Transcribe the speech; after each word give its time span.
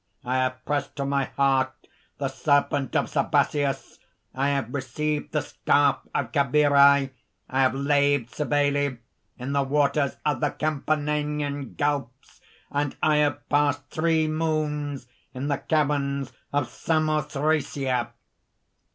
I 0.25 0.37
have 0.37 0.65
pressed 0.65 0.95
to 0.95 1.05
my 1.05 1.25
heart 1.25 1.73
the 2.17 2.27
serpent 2.27 2.95
of 2.95 3.07
Sabasius! 3.07 3.99
I 4.33 4.47
have 4.49 4.73
received 4.73 5.31
the 5.31 5.41
scarf 5.41 5.97
of 6.15 6.31
Kabiri! 6.31 7.11
I 7.47 7.61
have 7.61 7.75
laved 7.75 8.31
Cybele 8.33 8.97
in 9.37 9.53
the 9.53 9.61
waters 9.61 10.17
of 10.25 10.39
the 10.39 10.49
Campanian 10.49 11.75
gulfs! 11.77 12.41
and 12.71 12.97
I 13.03 13.17
have 13.17 13.47
passed 13.47 13.91
three 13.91 14.27
moons 14.27 15.05
in 15.35 15.49
the 15.49 15.59
caverns 15.59 16.33
of 16.51 16.67
Samothracia!" 16.67 18.09